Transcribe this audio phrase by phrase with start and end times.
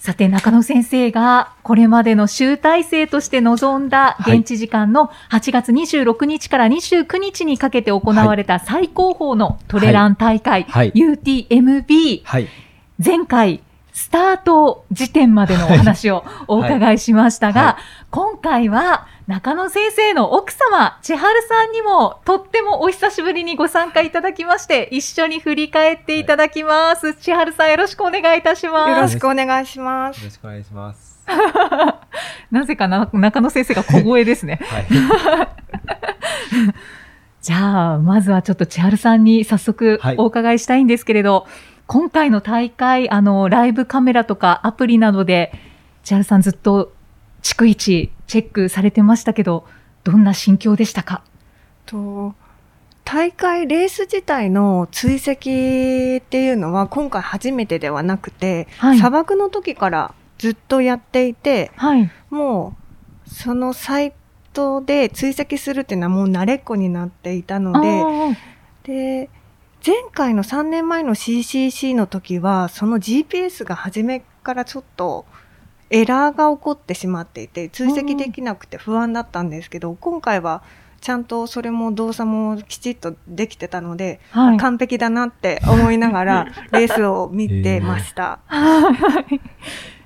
[0.00, 4.38] さて、中野先生がこれまでの集大成として臨んだはい。
[4.38, 10.92] 現地時間の8月26日から29日にかけて行われた最高峰のトレラン大会、はい。
[10.92, 12.48] UTMB、はい。
[13.04, 17.78] 前回、スタート時点までのお話をお伺いしましたが、はいは
[18.10, 27.14] 今回は中野先生の奥様、千春さんにもとってもお久しぶりにご参加いただきまして、一緒に振り返っていただきます。
[27.14, 28.90] 千春さんよろしくお願いいたします。
[28.90, 31.20] よろしくお願いしますよろしくお願いします
[32.50, 34.58] なぜかな中野先生が小声ですね。
[34.68, 34.86] はい
[37.40, 41.46] じゃあ、まずはちょっと千春さんに早速はいお伺いしたいんですけれど、
[41.92, 45.52] 今回の大会、あの、ライブカメラとかアプリなどで、
[46.04, 46.92] 千春さんずっと
[47.42, 49.66] 逐一チェックされてましたけど、
[50.04, 51.24] どんな心境でしたか？
[51.86, 52.36] と
[53.04, 55.34] 大会レース自体の追跡っ
[56.28, 58.96] ていうのは今回初めてではなくて、はい。
[58.98, 62.08] 砂漠の時からずっとやっていてはい。
[62.30, 62.76] も
[63.26, 64.12] うそのサイ
[64.52, 69.30] トで追跡するっていうのはもう慣れっこになっていたのでで
[69.84, 75.24] 前回の3年前の CCC の時はその GPS が初めからちょっと
[75.88, 80.62] エラーが起こってしまっていて追跡できなくて不安だったんですけど今回は
[81.00, 84.58] ちゃんとそれも動作もきちっとできてたので、はい。
[84.58, 88.40] 完璧だなって思いながら レースを見てました。
[88.44, 88.90] は
[89.30, 89.40] い。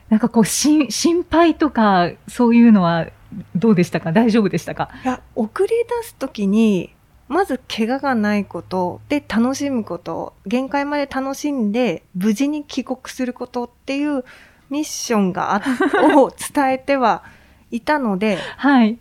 [0.09, 0.87] なんかこう、心
[1.29, 3.09] 配とか、そういうのは
[3.57, 4.13] どうでしたか？
[4.13, 4.89] 大丈夫でしたか？
[5.05, 5.69] いや送り
[6.01, 6.94] 出す時に
[7.29, 14.25] まず怪我がないことで楽しむこと限界まで楽しんで無事に帰国することっていう
[14.71, 15.63] ミッションがあ
[16.19, 17.23] を伝えては
[17.71, 18.99] いたのではい。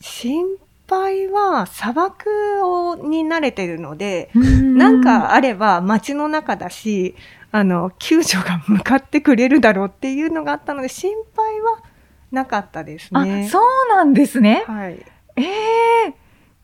[0.00, 0.46] 心
[0.88, 2.28] 配は砂漠
[2.64, 7.14] をに慣れてるのでななんかあれば街の中だし
[7.52, 11.82] あの救助が向かってくれるだろうっていうのがあったので心配は
[12.30, 13.48] なかったですあ、ね。
[13.48, 14.64] そうなんですね。
[14.66, 14.98] はい
[15.36, 16.14] ええ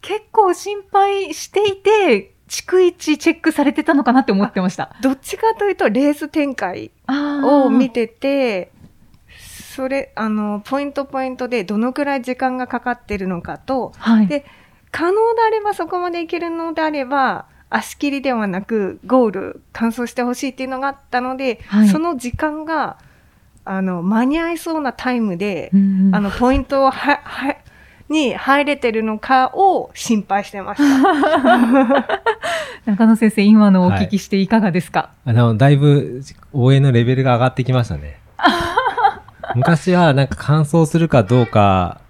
[0.03, 4.95] 結構心配していて、逐一チェックされてたのかなって思ってました。
[5.01, 8.07] どっちかというとレース展開あを見て。
[8.09, 8.73] てて、
[9.75, 14.27] それ、あの、ポイントポイントでどのくらい時間がかかってるのかと、はい。
[14.27, 14.45] で
[14.91, 22.99] 可能であればそこまでいけるのであれば、足切りではなくゴール完走してほしいっていうのがあったので、はいその時間が、
[23.65, 27.57] あの、間に合いそうなタイムで、うんあの、ポイントをは、は、
[28.13, 32.23] に入れてるのかを心配してました。
[32.87, 38.21] 中野先生、今のお聞きしていかがですか、 あの、だいぶ応援のレベルが上がってきましたね。
[39.57, 42.01] 昔はなんか完走するかどうか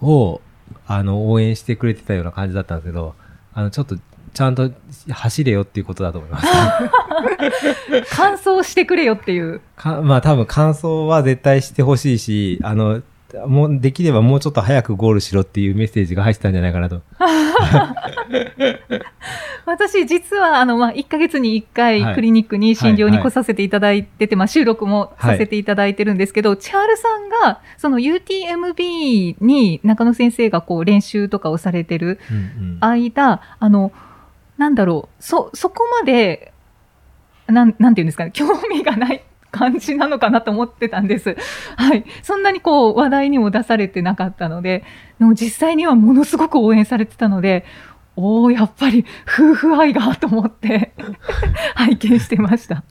[0.00, 0.40] を、
[0.86, 3.14] あの、応援してくれてたような感じだったんですけど、
[3.52, 3.96] あの、ちょっと、
[4.34, 4.70] ちゃんと
[5.10, 6.46] 走れよっていうことだと思います。
[8.16, 9.60] 完走してくれよっていう。
[9.76, 13.02] かまあ多分完走は絶対してほしいし、あの、
[13.46, 17.02] もうできればもうちょっと早くゴールしろっていうメッセージが入ってたんじゃないかなと。
[19.66, 22.00] 私、実は、あの、まあ、1ヶ月に1はい。
[22.02, 32.40] 回、クリニックに診療はいはいに来させていただいてて、まあ、収録もさせていただいてるんですけど、千春さんが、その UTMB に中野先生がこう、練習とかをされてるうんう
[32.76, 32.78] ん。
[32.80, 33.92] 間、あの、
[34.56, 36.52] なんだろう、そ、そこまで、
[37.46, 39.22] なん、なんていうんですかね、興味がない
[39.58, 41.36] 感じなのかなと思ってたんです。
[41.76, 42.04] はい。
[42.22, 44.84] そんなにこう、話題にも出されてなかったので、
[45.18, 47.64] でも実際にはものすごく応援されてたので、
[48.16, 50.92] おー、やっぱり夫婦愛がと思って、
[51.74, 52.82] 拝見してました。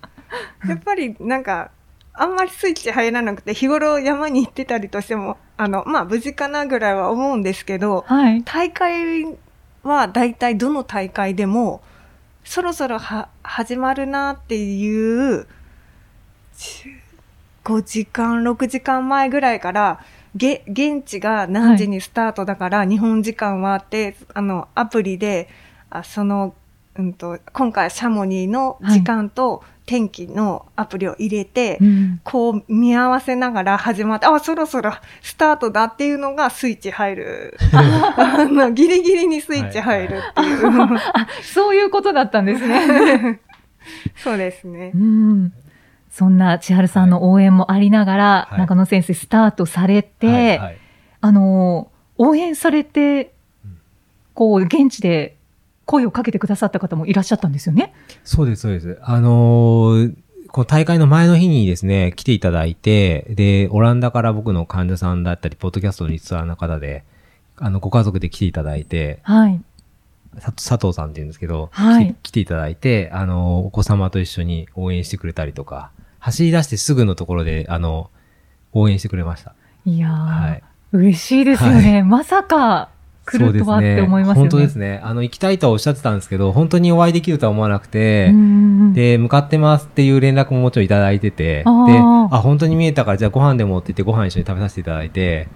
[0.67, 1.71] やっぱりなんか、
[2.13, 8.43] あんまりスイッチ入らなくて、日頃山に行ってたりとしても、あの、まあ、無事かなぐらいは思うんですけど、はい。
[8.43, 9.37] 大会
[9.83, 11.81] は大体どの大会でも、
[12.43, 15.47] そろそろは始まるなっていう、
[17.63, 19.99] 5時間、6時間前ぐらいから、
[20.35, 25.49] げ現地が何時にスタートだから、日本時間はあって、あの、アプリで、
[25.89, 26.53] あその、
[26.95, 37.57] うんと、今回シャモニーの時間と天気のアプリを入れて、うんこう見合わせながら始まって、あ、そろそろスタートだっていうのがスイッチ入る。
[37.71, 40.67] あのギリギリにスイッチ入るっていう。
[41.13, 43.39] あ、そういうことだったんですね。
[44.17, 44.97] そうですねう。
[44.97, 45.53] ん。
[46.17, 50.59] そんな千春さんの応援もありながら、はい中野先生スタートされて、
[51.21, 53.33] あの、応援されて
[54.33, 55.37] こう、現地で
[55.85, 57.93] 声をかけてくださった方もいらっしゃったんですよね？
[58.23, 58.99] そうです、そうです。
[59.03, 60.15] あのー
[60.49, 67.03] この大会の前の日にですね、来ていただいて、で、オランダから僕の患者さんだったり、ポッドキャストのリスナーの方で、
[67.57, 69.61] あの、ご家族で来ていただいて、はい。
[70.39, 75.91] さ佐藤さんって言うんですけど、はい来て来ていただいて、あの、お子様と一緒に応援してくれたりとか、
[76.27, 78.09] 走り出してすぐのところで、あの、
[78.73, 79.55] 応援してくれました。
[79.85, 80.63] いやー、はい。
[80.91, 82.03] 嬉しいですよね。
[82.03, 82.89] まさか
[83.23, 84.49] 来るとはって思いますよね。
[84.49, 84.99] 本当ですね。
[85.03, 88.33] あの、行きたいとはおっしゃってたんですけど、本当にお会いできるとは思わなくて、
[88.93, 95.47] で、向かってますっていう連絡ももちろんいただいてて、で、あ、本当に見えたから、じゃあご飯でもって言ってご飯一緒に食べさせていただいて、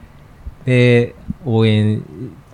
[0.63, 1.15] で、
[1.45, 2.01] 応援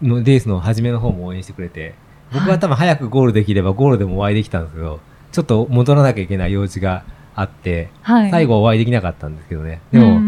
[0.01, 1.93] の、レースの初めの方も応援してくれて、
[2.33, 7.03] 僕は多分早くゴールできればゴールでもお会いできたんですけど、ちょっと戻らなきゃいけない用事が
[7.37, 8.31] あって、はい。
[8.31, 9.81] 最後お会いできなかったんですけどね。
[9.91, 10.19] でも、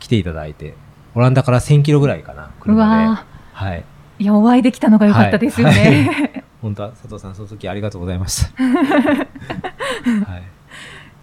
[0.00, 0.74] 来ていただいて、
[1.14, 3.06] オランダから1000キロぐらいかな、う車で。
[3.06, 3.84] わはい。
[4.18, 6.44] ーいや、お会いできたのが良かったですよね。
[6.60, 8.62] 本当は佐藤さん、その時ありがとうございました。
[8.64, 10.38] は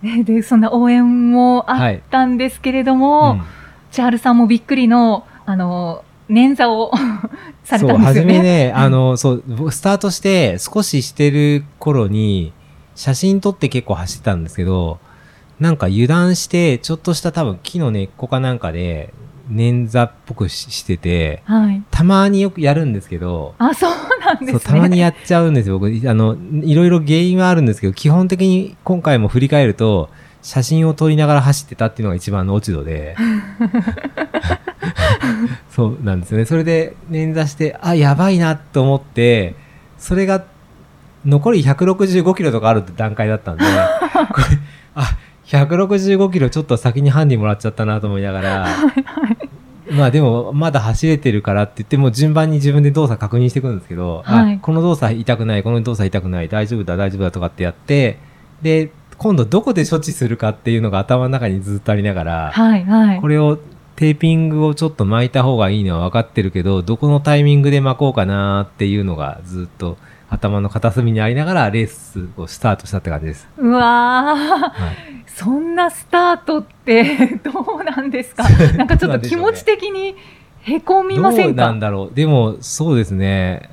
[0.04, 0.06] い。
[0.06, 3.42] ねで、そんな応援もあったんですけれども、うん
[3.92, 6.92] チャールさんもびっくりの、あの、捻挫を
[7.63, 8.34] されそう、たんです初よね。
[8.40, 12.54] めね、あの、そう、僕スタートして少ししてる頃に、
[12.96, 15.00] 写真撮って結構走ったんですけど、
[15.59, 19.13] なんか油断して、ちょっとした多分木の根っこかなんかで、
[19.51, 21.81] 捻挫っぽくししてて、はい。
[21.89, 24.59] たまによくやるんですけど、あ、そうなんですね。
[24.59, 25.80] たまにやっちゃうんですよ。
[25.80, 30.09] 僕、あの、いろいろ原因はあるんですけど、基本的に今回も振り返ると、
[30.42, 33.15] 写真を撮りながら走ってたっていうのが一番の落ち度で。
[35.71, 36.45] そうなんですよね。
[36.45, 39.56] それで捻挫して、あ、やばいなと思って、
[39.98, 40.44] それが
[41.25, 43.89] 残り165キロとかあるって段階だったんで、 これ、あ、
[45.48, 48.68] 165キロちょっと先にハンディもらっちゃったなと思いながら、
[49.92, 54.56] まあでも、まだ走れてるからって言って、もう順番に自分で動作確認していくんですけど、はい。
[54.56, 58.20] あ、この動作痛くない、この動作痛くない、大丈夫だ、大丈夫だとかってやって、
[58.62, 63.22] で、今度どこで処置するかっていうのが頭の中にずっとありながら、はい、はい。
[63.22, 63.58] これを
[63.96, 69.98] テーピングをちょっと巻いた方がいいのは分かってるけど、どこのタイミングで巻こうかなっていうのがずっと
[70.30, 73.48] 頭の片隅にありながらレースをスタートしたって感じです。
[73.58, 78.44] うわー、はいそんなスタートって どうなんですか？
[78.75, 80.16] なんかちょっと気持ち的に
[80.62, 82.16] へこみませどうんなかんだろう。
[82.16, 83.69] でも、そうですね。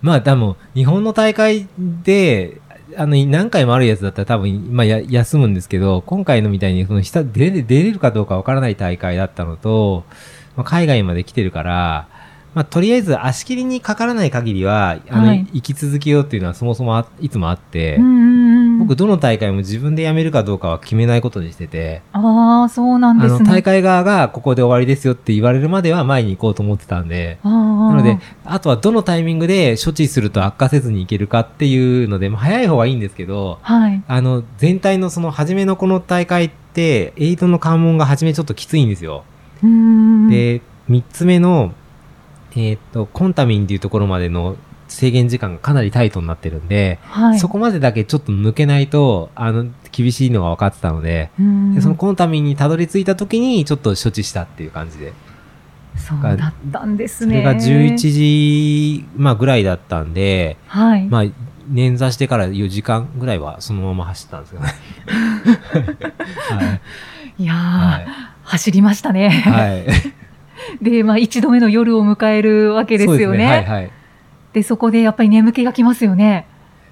[0.00, 2.60] まあ、多分、日本の大会で、
[2.96, 10.04] あの、何回もあるやつだったら多分、まあ、や、休むんですけど、今回のみたいに、その、下、出れ、出れるかどうかわからない大会だったのと、
[10.56, 12.08] まあ、海外まで来てるから、
[12.54, 15.46] まあ、とりあえず足切りにかからない限りは、あの、はい。
[15.52, 18.02] 生き続けようっていうのはそもそもあいつもあって、う
[18.80, 23.48] 僕、どの大会も自分で辞めるかどうかは決めないことにしてて、ああ、そうなんですね。
[23.48, 34.02] 大会側がここで終わりですよって言われるまでは前に行こうと思ってたんで、ななので、あとはどのタイミングで処置すると悪化せずにいけるかっていうので、まあ、早い方がいいんですけど、はい。
[34.06, 39.24] あの、全体のその初めのこの大会って、エイトの関門が初めちょっときついんですよ。
[39.62, 40.30] うーん。
[40.30, 41.72] で、三つ目の、
[42.52, 44.56] えーっと、コンタミンっていうところまでの
[44.90, 47.38] 制限時間がかなりタイトになってるんで、はい。
[47.38, 51.30] そこまでだけちょっと抜けないと、あの、厳しいのが分かってたので、
[51.74, 55.12] でそのコンタミンにたどり着いた時にちょっと処置したっていう感じで。
[55.96, 57.36] そうだったんですね。
[57.36, 61.06] それが11時、まあ、ぐらいだったんで、はい。
[61.06, 64.68] まあ、捻挫してから4時間ぐらいはそのまま走ったんですよね。
[66.50, 66.64] は
[67.38, 67.42] い。
[67.42, 68.06] いやー、はい。
[68.42, 69.30] 走りましたね。
[69.30, 69.84] はい。
[70.82, 73.46] で、まあ、一度目の夜を迎えるわけですよね。
[73.46, 73.90] はいはい。
[74.52, 76.46] で、そこでやっぱり眠気がきますよね。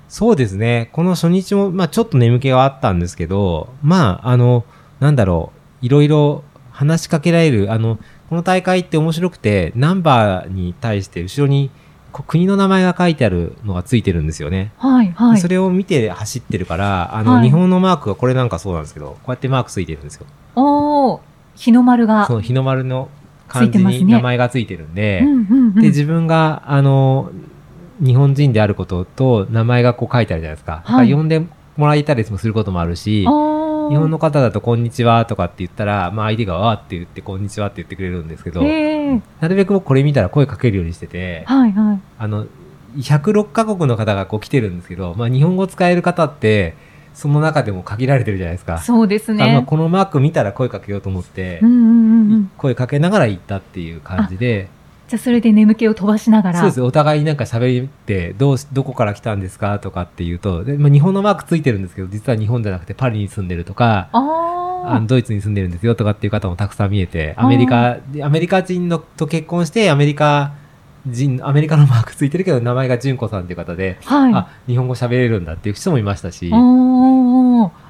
[0.08, 0.88] そうですね。
[0.92, 4.64] この初日も、まあちょっと眠気があったんですけど、まああの、
[5.00, 7.98] なんだろう、いろいろ話しかけられる、あの、
[8.28, 11.70] この大会って面白くて、ナンバーに対して後ろに
[12.12, 14.72] こ国の名前が書いてあるのがついてるんですよね。
[14.78, 15.38] はい、はい。
[15.38, 20.26] それを見て走ってるから、あの、はい日本のマークがこれなんかそうなんですけど、こうやってマークついてるんですよ。
[20.56, 21.20] おー、
[21.54, 22.26] 日の丸が。
[22.26, 23.08] その日の丸の
[23.46, 25.74] 漢字ついてますねに名前がついてるんで、うんうんうん。
[25.74, 27.30] で、自分が、あの、
[28.00, 30.82] 日本人であることと名前がこう書いてあるじゃないですか。
[30.86, 31.42] だから呼んで
[31.76, 33.28] もらえたりもすることもあるし、日
[33.88, 42.00] 日本の方だとこんにちはとかって言ったら、まあ相手がわーって言ってこんにちはって言ってくれるんですけど、ええなるべく僕これ見たら声かけるようにしてて、はい、はい。
[42.18, 42.46] あの、
[42.96, 46.74] 106カ国の方がこう来てるんですけど、まあ日本語使える方って、
[47.14, 48.78] その中でも限られてるじゃないですか。
[48.78, 49.64] そうですあまあね。
[49.66, 52.50] このマーク見たら声かけようと思って、うんうんうんうん。
[52.58, 54.68] 声かけながら行ったっていう感じで、
[55.08, 56.60] じゃあそれで眠気を飛ばしながら。
[56.60, 56.82] そうです。
[56.82, 70.52] お互いになんか喋って、どうし、どこから来たんですかとかっていうと、でまあ、日本のマークついてるんですけど、実は日本じゃなくてパリに住んでるとか、あドイツに住んでるんですよとかっていう方もたくさん見えて、アメリカ、アメリカ人のと結婚して、アメリカ
[71.06, 74.34] 人、アメリカのマークついてるけど、名前が純子さんっていう方で、はい。
[74.34, 76.50] あ、日本語喋れるんだっていう人もいましたし、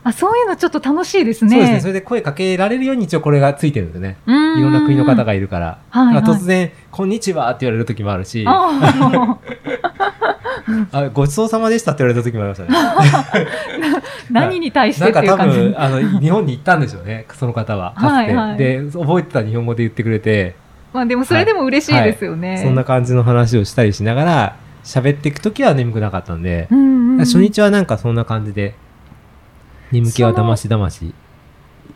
[0.04, 1.50] あ、そういうのちょっと楽しいですね。
[1.50, 1.80] そうですね。
[1.80, 4.16] それで声かけられるように一応これがついてるんでね。
[4.26, 5.78] いろんな国の方がいるから。
[5.90, 9.38] はいはい突然、こんにちはって言われる時もあるし、 あ
[10.92, 12.78] あごちそうさまでしたって言われた時もありましたね。
[13.98, 15.58] ー 何に対してなんか多っていう感じ。
[15.58, 17.94] 分、あの、日本に行ったんでしょうね、その方は。
[17.96, 18.06] かつて。
[18.08, 20.54] はいはいで、覚えてた日本語で言ってくれて、
[20.92, 22.60] まあでもそれでも嬉しいですよね。
[22.62, 28.74] そんな感じの話をしたりしながら、喋っていく時は眠くなかったんで、うんうんうん初日はなんかそんな感じで、
[29.92, 31.14] 眠気はだましだまし。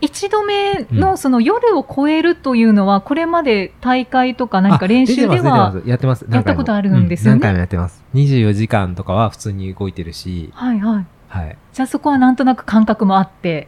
[0.01, 6.25] 一度目うのんその夜を超えるというのは、これまで大会とか何か練習ではやってます。
[6.29, 8.03] やったことあるんですよね何回もやってます。
[8.13, 11.05] 24時間とかは普通に動いてるし、はいはい。
[11.29, 11.57] はい。
[11.71, 13.67] じゃあそこはなんとなく感覚もあって。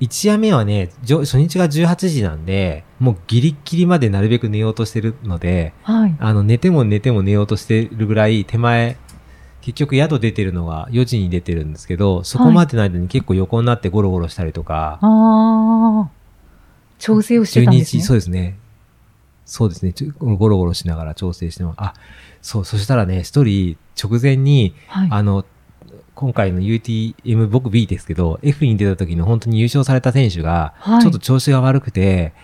[0.00, 6.16] 1夜目はね、初日が18時なんで、もうギリッギリまでなるべく寝ようとしてるので、はい。
[6.18, 8.96] あの、寝ても寝ても寝ようとしてるぐらい手前、
[9.66, 16.10] 結局宿出てるのが4時に出てるんですけど、そこまでの間に結構横になってゴロゴロしたりとか、ああ。
[17.00, 18.00] 調整をしてたん12ですね。
[18.00, 18.58] 時、そうですね。
[19.44, 19.92] そうですね。
[19.92, 21.76] ちょゴロゴロしながら調整してます。
[21.80, 21.94] あ、
[22.42, 25.08] そう、そしたらね、一人直前に、はい。
[25.10, 25.44] あの、
[26.14, 32.34] 今回の UTM 僕 B ですけど、F に出た時の本当に優勝された選手が、はいちょっと調子が悪くて、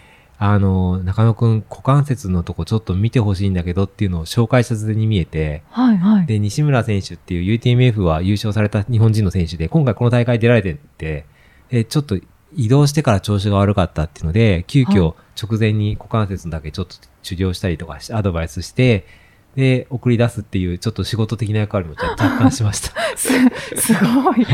[0.45, 6.27] あの、中野くん股関節のとこちょっと見てほしいんだけどっていうのを紹介した図に見えて、はいはい。
[6.27, 11.27] で、西村選手っていう UTMF は優勝された日本人の選手で、今回この大会出られてて、
[11.69, 12.19] で、ちょっと
[12.57, 19.07] 移動してから調子が悪かったっていうので、急遽直前に股関節だけちょっと治療したりとかして、アドバイスして、
[19.57, 22.93] で、送り出すっていう、ちょっと仕事的な役割も 若干しました。
[23.17, 23.29] す、
[23.77, 24.47] すごい。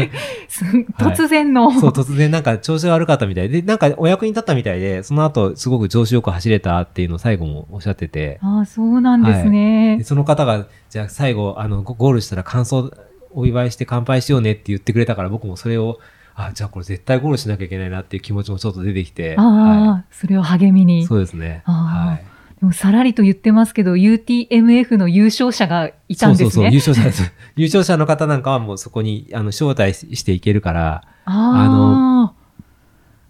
[0.48, 0.64] す
[0.98, 1.70] 突然の。
[1.70, 10.04] そう、突然なんか調子が悪かったみたいで、なんかお役に立ったみたいで、その後すごく調子よく走れたっていうのを最後もおっしゃってて、ああ、そうなんですねで。
[10.04, 12.90] その方が、じゃあ最後、あの、ゴゴールしたら感想
[13.32, 15.98] お祝いして乾杯しようねって言ってくれたから、僕もそれを、
[16.34, 19.44] あ、じゃあこれ絶対ゴールしなきゃいけないなっていう気持ちもちょっと出てきて、ああ、
[19.92, 21.06] はそれを励みい、に。
[21.06, 21.62] そうですね。
[21.64, 22.37] はい。
[22.60, 26.46] でもさらりと言ってますけど、UTMF の優勝者がいたんですね。
[26.46, 27.32] そうそうそう、優勝者です。
[27.56, 32.32] 優勝者の方なんかはもうそこに、あの、招待していけるから、ああ、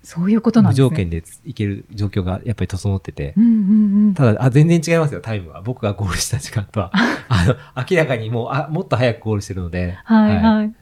[0.03, 0.89] そういうことなん無ですね。
[0.89, 4.15] 条件でいける状況がやっぱり整ってて、うんうんうん。
[4.15, 5.61] ただ、あ、全然違いますよ、タイムは。
[5.61, 6.91] 僕がゴールした時間とは。
[7.29, 7.57] あの、
[7.91, 9.99] 明らかにもう、あ、もっと早くゴールしてるので。
[10.05, 10.73] はいはい。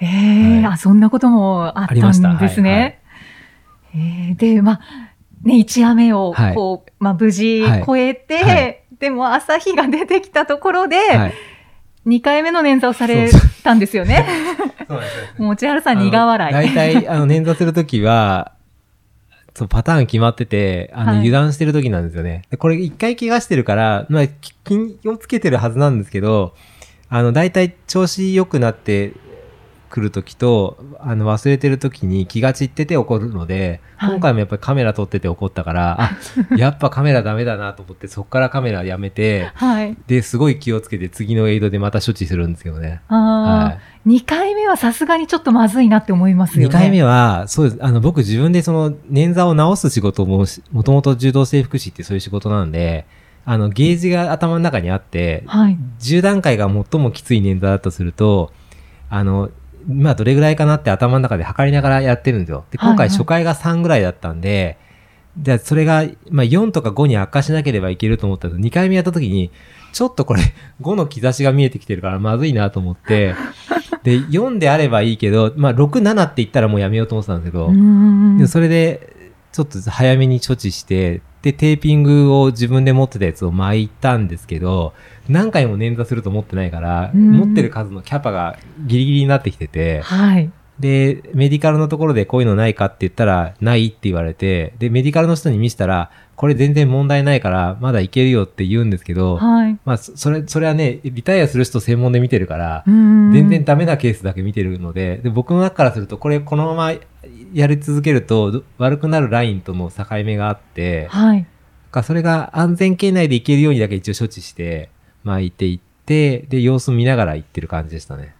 [0.00, 3.00] ええはいあ、そんなこともあったたんですね。
[3.94, 4.80] ええで、まあ、
[5.46, 11.34] ね、一夜目を、はいこう、まあ、無事はい超えて、はいでも朝日が出てきたところで、はい。
[12.06, 13.28] 2回目の捻挫をされ
[13.64, 14.24] たんですよね。
[14.88, 16.54] そうなん ですよもう千春さん苦笑い。
[16.54, 18.52] 大体、あの、捻挫するときは、
[19.54, 22.42] そう、パターン決まってて、あの、はい油断してるときなんですよね。
[22.50, 26.54] でこれ一回怪我してるから、まあ、き気をつけてるはずなんですけど、
[27.08, 29.12] あの、大体調子良くなって
[29.88, 36.10] くるときと、あの、忘れてるときに気が散ってて起こるので、はい今回もやっぱりカメラ撮ってて怒ったから、あ、
[36.56, 39.96] やっぱカメラダメだなと思って、そっからカメラやめて、はい。
[40.06, 43.00] で、すごい気をつけて次のエイドでまた処置するんですけどね。
[43.08, 44.18] はい。
[44.18, 46.74] 2回目はさすがにちょっとまずいなって思いますよね。
[46.74, 47.78] 2回目は、そうです。
[47.80, 53.06] あの、僕自分でその、捻挫を治す仕事もし、もともと柔道整復師ってそういう仕事なんで、
[53.46, 55.78] あの、ゲージが頭の中にあって、はい。
[56.00, 58.52] 10段階が最もきつい捻挫だとすると、
[59.08, 59.50] あの、
[59.86, 62.64] まあどれぐらいかなって頭の中で測りながらやってるんですよ。
[62.70, 64.78] で、今回初回が3ぐらいだったんで、
[65.36, 69.50] で、それが、まあ4とか5に悪化しなければいけると思ったけど、2回目やった時に、
[69.92, 70.42] ちょっとこれ
[70.82, 73.34] 5の兆しが見えてきてるからまずいなと思って、
[74.02, 77.70] で、4であればいいけど、まあ6、7って言ったらもうやめようと思ってたんですけど、
[78.38, 79.14] でそれで、
[79.52, 84.94] ちょっと早めに処置して、で、テーピングを自分で持ってたやつを巻いたんですけど、
[85.28, 90.50] 何回も捻挫すると思ってないから、うん持ってる数のキャパがギリギリになってきてて、はい。
[90.80, 99.78] で、メディカルのところでこういうのないかって言ったら、ないって言われて、で、メディカルの人に見せたら、これ全然問題ないから、まだいけるよって言うんですけど、はい。
[99.84, 106.92] まあ、そそれ、それはね、リタイアする人専門で見てるから、全全然ダメなケースだけ見てるので、で、僕の中からすると、これこのまま
[107.52, 111.46] やり続けると、ど悪くなるラインとの境目があって、はい。
[111.90, 114.90] かそれが安全圏内でいけるようにだけ一応処置して、
[115.24, 118.34] 巻いていって、で、様子見ながら行ってる感じでしたね。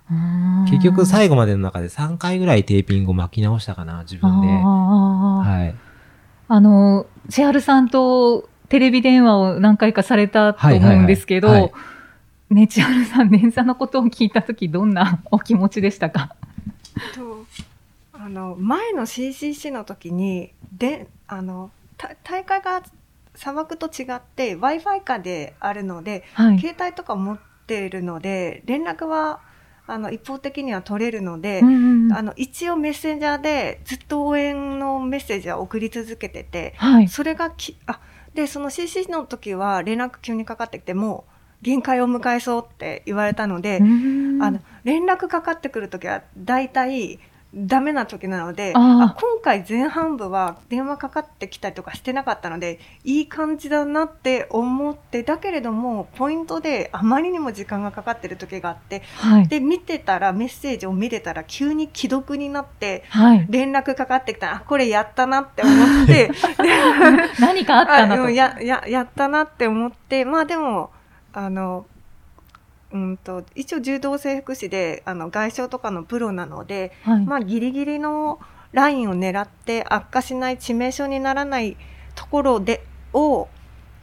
[0.70, 4.46] 結局最後までの中で3回ぐらいテーピングを巻き直したかな、自分で。
[4.46, 5.74] はい。
[6.48, 11.78] あの、千春さんとテレビ電話を何回かされたと思うんですけど、はいはいは
[12.50, 16.36] ね、千春さん、捻挫のことを聞いたとき、どんなお気持ちでしたか？
[17.16, 17.35] と
[18.26, 22.82] あの前の CCC の時にであのた大会が
[23.36, 26.58] 砂漠と違って Wi-Fi 下であるので、はい。
[26.58, 29.40] 携帯とか持っているので、連絡は
[29.86, 37.08] あの一方的には取れるので、うんうんうんあの一応メッセンジャーでずっと応援のメッセージは送り続けてて、はい。
[37.08, 38.00] それがき、あ、
[38.34, 47.20] で、その CC の時は連絡急にかかってきて、もう限界を迎えそうって言われたので、うんあの、連絡かかってくる時は大体
[47.56, 59.48] ダメな時なので、あ今回前半部は電話かかってきたりとかしてなかったので、いい感じだなって思って、だけれども、ポイントであまりにも時間がかかってる時があって、はい。
[59.48, 63.46] で、見てたら、メッセージを見れたら、急に既読になって、はい。
[63.48, 66.30] 連絡かかってきたら、あ、これやったなって思って、
[67.40, 68.28] 何かあったなと。
[68.28, 70.90] や、や、やったなって思って、まあでも、
[71.32, 71.86] あの、
[72.92, 77.26] うんと、一応柔道整復師で、あの、外傷とかのプロなので、はい。
[77.26, 78.38] まあギリギリの
[78.72, 81.76] ラインを狙って悪化しない致命傷にならない
[82.14, 83.48] ところで、を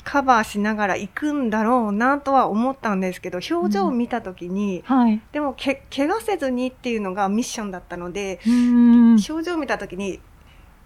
[0.04, 5.22] カバーしながら行くんだろうなとは思ったんですけど、表情を見たときに、はい。
[5.32, 9.12] でもけ、怪我せずにっていうのがミッションだったので、うん。
[9.14, 10.20] 表情を見たときに、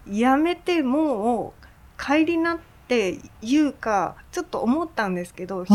[0.08, 5.66] やめてもう帰りなって言うか、ちょっと思ったんですけど、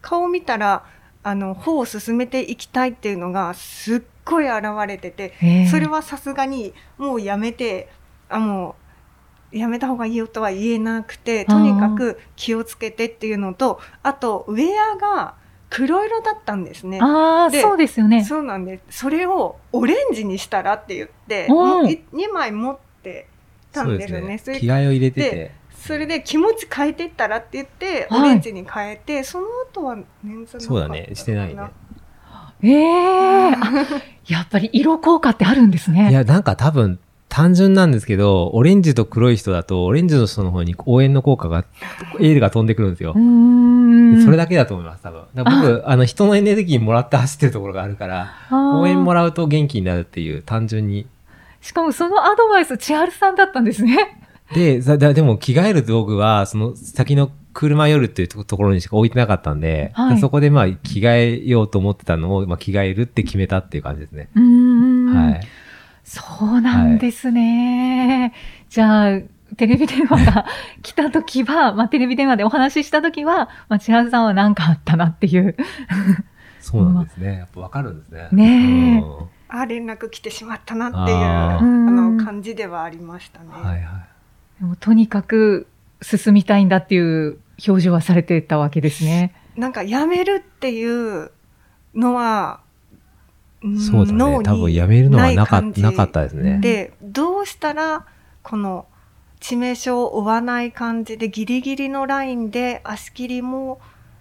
[0.00, 0.84] 顔見たら、
[1.24, 7.88] あの、方を進めていきたいっていうのがすっごい現れてて、それはさすがにもうやめて、
[8.28, 8.76] あ、も
[9.52, 15.34] う、やめた方がいいよとは言えなくて、とにかく気をつけてっていうのと、あと、ウェアが
[15.70, 17.00] 黒色だったんですね。
[17.00, 18.22] ああ、でそうですよね。
[18.24, 18.98] そうなんです。
[18.98, 23.28] それをオレンジにしたらって言って、うんもうい2枚持って
[23.72, 24.38] たんですよね。
[24.38, 25.63] それ着替えを入れててで。
[25.86, 31.62] それで気持ち変えていったらって言って、はいオレンジに変えて、その後はメンズなかったそうだねしてないね
[32.62, 33.86] ええあ
[34.26, 36.10] やっぱり色効果ってあるんですね。
[36.10, 36.98] いや、なんか多分、
[37.28, 41.64] 単純なんですけど、オレンジと黒い人だと、オレンジの人の方に応援の効果が、
[42.20, 43.12] エールが飛んでくるんですよ。
[44.24, 45.24] それだけだと思います、多分。
[45.34, 51.06] 僕、あの、人のエネルギーもらって走ってるところがあるから、応援もららうと元気になるっていう、単純に。
[51.60, 54.23] しかもそのアドバイス、千春さんだったんですね。
[54.54, 64.28] で、さだでも着替える道具は、その先の車夜っていうとところにしか置いてなかったんで、はいそこでまあ着替えようと思ってたのを、まあ、着替えるって決めたっていう感じですね。
[64.34, 65.14] うーん。
[65.14, 65.40] はい。
[66.04, 68.32] そうなんですね。
[68.68, 69.20] じゃあ、
[69.56, 70.46] テレビ電話が
[70.82, 75.56] 来た時は、まあ、テレビ電話でお話しした時は、まあ、千春さんは何かあったなっていう。
[76.60, 77.38] そうなんですね。
[77.38, 78.28] やっぱわかるんですね。
[78.32, 83.46] ねえうんあ、連絡来てしまったなっていう、ああーの、感じではありましたね。
[83.52, 84.13] はいは
[84.60, 85.66] でもとにかく
[86.02, 89.34] 進みたいんだっていう表情はされてたわけですね。
[89.56, 91.30] なんか、やめるっていう
[91.94, 92.60] のは、
[93.62, 93.78] い。
[93.78, 94.42] そうだね。
[94.42, 96.58] 多分やめるのはなかなかったですね。
[96.60, 98.06] で、どうしたら、
[98.42, 98.86] この、
[99.40, 103.80] 致命傷を負わない感じで、ギリギリのラインで足切りも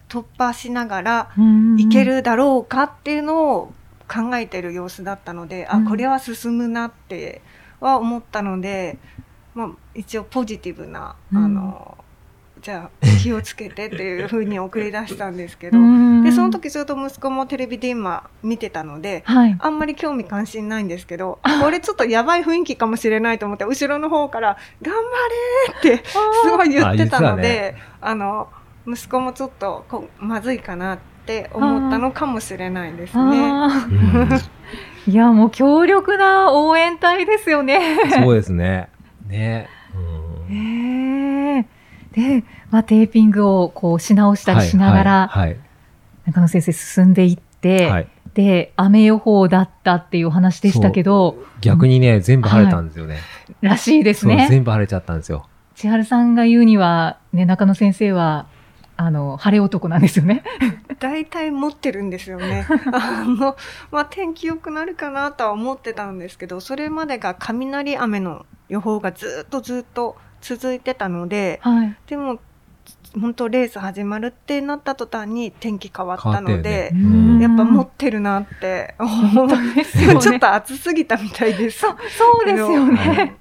[0.09, 1.29] 突破しながら、
[1.77, 3.73] いけるだろうかっていうのを
[4.07, 7.41] 考えてる様子だったので、あ、うんこれは進むなって
[7.79, 8.97] は思ったので、
[9.53, 11.97] まあ、一応ポジティブな、うんあの、
[12.61, 19.57] じゃあ気をつけてっていうふうに送り出したんですけど、うんで、その時ちょうど息子もテレビ電話見てたので、はい。
[19.59, 26.17] あんまり興味関心ないんですけど、これちょっとやばい雰囲気かもしれないと思って、後ろの方から、頑張れーってす
[26.49, 28.47] ごい言ってたのあ言で、あの、
[28.87, 33.67] 息子もちょっとこうまずいかなって思ったのかもしれないですね。
[35.07, 37.97] いや、もう強力な応援隊ですよね。
[38.09, 38.87] そうですね。
[39.27, 39.67] ね。
[39.95, 41.65] うんへえ。
[42.12, 45.57] で、まあ、テーピングをこうし直したりしながら、はい。
[46.25, 53.19] 中野先生進んでいって、はいはいで、雨予報だったっていうお話でしたけど、逆にね、全部晴れたんですよね。
[53.62, 54.47] らしいですね。
[54.49, 55.47] 全部晴れちゃったんですよ。
[55.75, 58.47] 千春さんが言うには、ね、中野先生は、
[58.95, 60.43] あの、晴れ男なんですよね。
[60.99, 62.65] 大体持ってるんですよね。
[62.93, 63.55] あの、
[63.91, 71.95] まあ、天気良くなるかなとは思ってたんですけど、それまでが雷雨の予報がずっとずっと続いてたので、はい。
[72.07, 72.39] でも、
[73.19, 77.07] 本当レース始まるってなった途端に天気変わったので、よねう
[77.38, 79.47] んやっぱ持ってるなって思う。
[79.75, 81.81] ですよね ちょっと暑すぎたみたいです。
[81.81, 83.36] そう、そうですよね。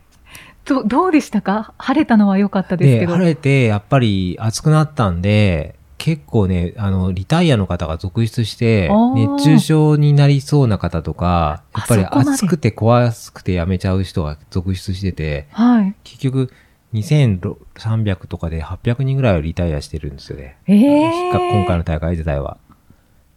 [0.66, 1.72] どどうでしたか？
[1.78, 3.14] 晴れたのは良かったですで、けど。
[3.14, 15.94] 晴れて、やっぱり暑くなったんで、結構ね、あの、リタイアの方が続出して熱中症になりそうな方とか、あやっぱり暑くて怖くてやめちゃう人が続出してて、はい。
[16.02, 16.50] 結局、
[16.92, 20.56] 2300とかで800人ぐらいはリタイアしてるんですよね。
[20.66, 22.58] ええ今回の大会自体は。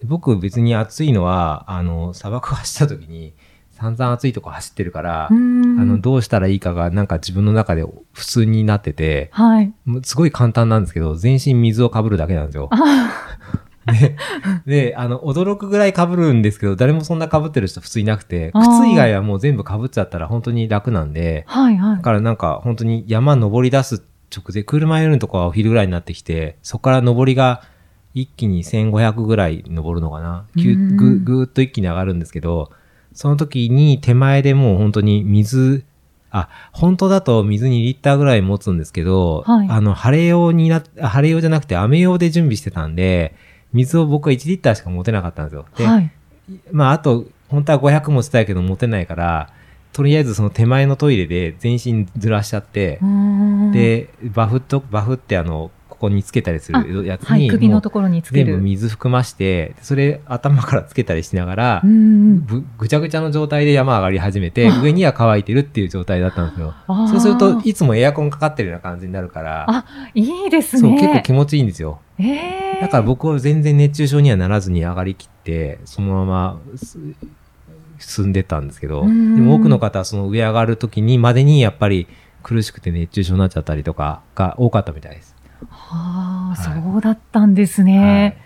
[0.03, 3.33] 僕別に暑いのは、あの、砂漠走った時に、
[3.75, 9.73] 散々暑いとこ走ってるから、うんあの、どうしたらいいかがなんか自分の中で普通になってて、はい。
[10.03, 12.69] すごい簡単なんですけど、全身水をかぶるだけなんですよ。
[12.71, 13.11] あ
[13.85, 14.15] で、
[14.65, 22.01] で、あの、驚くぐらい被るんですけど、誰もそんな被ってる人普通いなくて、靴以外はもう全部被っちゃったら本当に楽なんで、はいはいだ。
[22.01, 24.01] からなんか本当に山登り出す
[24.35, 27.61] 直前、車寄るとこはお昼ぐらいになってきて、そこから登りが
[28.13, 30.45] 一気に1500ぐらい登るのかな。
[30.55, 32.71] ぐぐーっと一気に上がるんですけど、
[33.15, 35.83] その時に手前でもう本当に水、
[36.29, 43.33] あ、本当だと水2リッターぐらい持つんですけど、はいあの、晴れ用にな、あ晴れ用じゃなくて雨用で準備してたんで、
[43.73, 45.65] 水を僕は1リッターしか持てなかったんですよ。
[45.77, 46.11] で、はい。
[46.71, 49.49] まあ、あと、本当は500持ちたいけど持てないから、
[49.93, 52.99] とりあえずその手前のトイレで全身ずらしちゃって
[53.71, 58.47] で、バフと、バフってあの、ここにつけたりするやつはい、に、首のところにつける。
[58.47, 61.81] 全部水含まして、それ頭からつけたりしながら
[62.77, 66.73] ぐちゃぐちゃの状態で山上がり始めて、あ上には乾いてるっていう状態だったんですよ。
[66.87, 70.97] そうすると、いつもエアコンかかってるような感じになるから、あ、いいですそう、ね。
[70.99, 72.01] 結構気持ちいいんですよ。
[72.19, 72.23] え
[72.77, 76.99] えだから僕は全然熱中症にはならずに上がりきって、そのまます
[77.99, 82.07] 進んでったんですけど、でうんも多くの方はその上上がる時にまでにやっぱり
[82.43, 85.34] 苦しくて熱中症になっちゃったりとかが多かったみたいです。
[85.69, 88.37] はあ、はいそうだったんですね。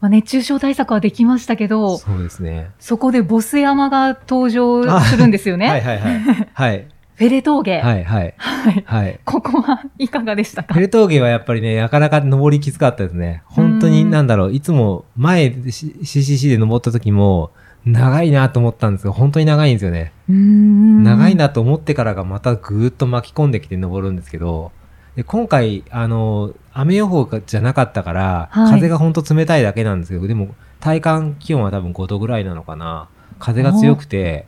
[0.00, 2.70] まあ、熱中症対策はできましたけはいど、そうですね。
[2.80, 5.68] そこでボス山が登場するんですよね。
[5.68, 6.48] はいはいはい。
[6.52, 6.86] はい。
[7.14, 7.78] フェレ峠。
[7.78, 8.34] はいはい。
[8.36, 9.20] はいはい。
[9.24, 10.74] ここはいかがでしたか？
[10.74, 13.42] フェル峠はやっぱりね、なかなか登りきつかったですね。
[13.46, 17.50] 本当にうんなんだろう、いつも前 CCC で登った時も、
[17.84, 20.12] 長いなと思ったんですけど、本当に長いんですよね。
[20.28, 24.72] 長いなと思ってからがまたぐーっと巻き込んできて登るんですけど、
[25.16, 33.08] で今回、あの、雨予報がじゃなかったから、はい風がほんと冷たいだけなんですけど、でも体感気温は多分5度ぐらいなのかな。
[33.38, 34.46] 風が強くて、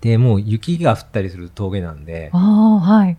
[0.00, 3.16] で、もう雪が降ったりする峠なんで、はい。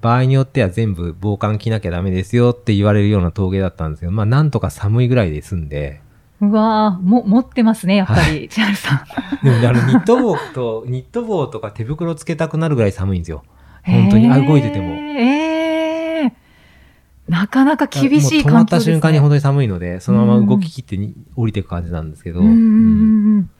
[0.00, 6.00] 場合によっては全部防寒着なきゃダメですよって言われるような峠だったんですけど、まあなんとか寒いぐらいで済んで、
[6.40, 9.44] うわーも、持ってますね、やっぱり、千春さん。
[9.44, 13.42] でもねあのニット帽と、ニット帽とか手袋つけたくなるぐらい寒いんですよ。
[13.84, 16.32] 本当にあ動いててもええ
[17.28, 18.92] なかなか厳しいもう止まった環境ですね。
[18.94, 23.50] 瞬間に本当に寒いので、そのまま動き切ってに降りていく感じなんですけど、うんうん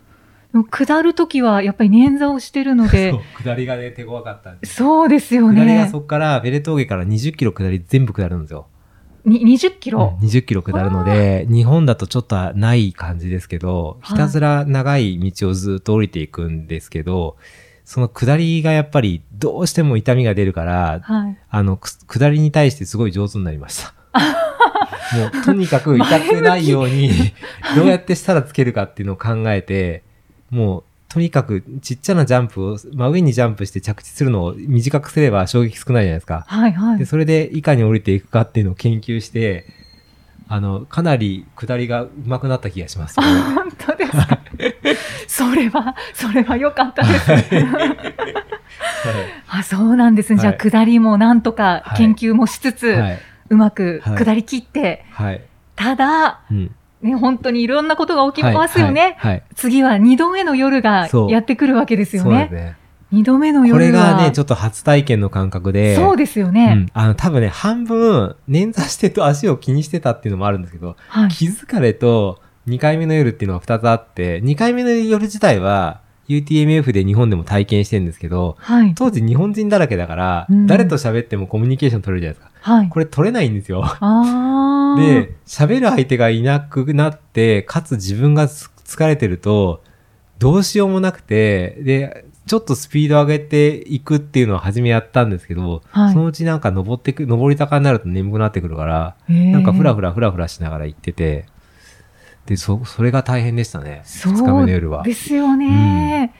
[0.68, 4.74] 下るときはやっぱり捻挫をしてるので 下りがね、手強かったんです。
[4.74, 6.00] そうですよね下りがそ。
[6.00, 8.66] こから、ベレ峠から20キロ下り全部下るんですよ。
[9.24, 10.18] に20キロ？
[10.20, 17.36] うん20キロ下るので、日本だとちょっとない感じですけど、はいひたすら長い道をずっと降りていくんですけど、
[17.84, 21.36] その下りがやっぱりどうしても痛みが出るから、はい。
[21.48, 23.94] あの、く下りに対してすごい上手になりました。
[25.16, 27.10] もう、とにかく痛くないように、
[27.74, 30.02] どうやってしたらつけるかっていうのを考えて、
[30.50, 36.44] もう、とにかくちっちゃなジャンプを、真上にジャンプして着地するのを短くすれば衝撃少ないじゃないですか。
[36.46, 37.06] はいはいで、。
[37.06, 39.66] それでいかに降りていくかっていうのを研究して、
[40.52, 43.20] あの、かなり下りが上手くなった気がします。
[43.20, 44.40] 本当ですか？
[45.28, 47.30] それは、それは良かったです。
[49.48, 50.40] あ、そうなんですね。
[50.40, 53.18] じゃあ、はい下りもなんとかはい研究もしつつ、はい。
[53.50, 55.40] うまくはい下り切って、はい。
[55.76, 56.74] ただ、うん。
[57.00, 59.14] ね、本当にいろんなことが起きますよね。
[59.18, 59.32] はい。
[59.34, 62.48] はい次は二度目の夜がやってくるわけですよね。
[62.50, 62.76] ね。
[63.12, 63.80] 二度目のこ夜は。
[63.80, 66.74] れがね、ちょっと初体験の感覚で、そうですようね。
[66.74, 71.28] ん、あの、多分ね、半分、捻挫してと足を気にしてたっていうのもあるんですけど、はい。
[71.28, 78.94] 気疲れと2回目の夜っていうのが2つあって、2回目の夜自体は UTMF で日本でも体験してるんですけど、はい。
[78.94, 82.72] 当時日本人だらけだから、うん誰と喋ってもコミュニケーション取れるじゃないですか。
[82.74, 82.88] はい。
[82.88, 83.82] これ取れないんですよ。
[84.96, 89.82] で、喋る相手がいなくなって、かつ自分がつ疲れてると、
[90.38, 101.46] どうしようもなくて、で、ちょっとスピード上げていくっていうのを初めやったんですけど、はいそのうちなんか登ってく、登り坂になると眠くなってくるから、ななんかふらふらふらふらしながら行ってて、
[102.46, 104.02] で、そ、それが大変でしたね。
[104.04, 105.04] そう二日目の夜は。
[105.04, 106.34] ですよね。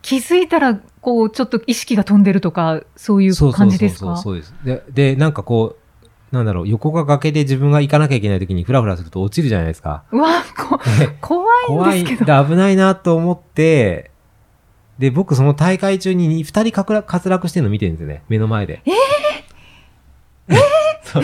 [0.00, 4.16] 気づいたら、こう、ちょっと意識が飛んでるとか、そういうそうそうそう感じですか？
[4.16, 4.54] そうです。
[4.64, 5.76] で、で、なんかこ
[6.32, 10.04] う、なんだろう、横が崖で自分が行かなきゃいけない時にフラフラすると落ちるじゃないですか。
[10.10, 12.42] うわ、こで怖怖いいんですけど。
[12.42, 14.09] で危ないなと思って、
[15.00, 18.22] で、僕その大会中に2人滑落滑落してるの見てるんですよね。
[18.28, 18.82] 目の前で。
[18.86, 20.54] えー、
[21.02, 21.22] そう。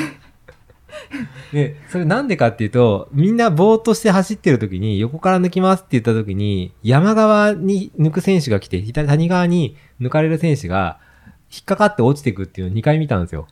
[1.52, 10.98] で、それなんでかっていうと、みんなぼーっとして走ってる時に、横から抜きますって言った時に、山側に抜く選手が来て、左谷側に抜かれる選手が、
[11.52, 13.46] 引っかかって落ちていくっていうのを2回見たんですよ。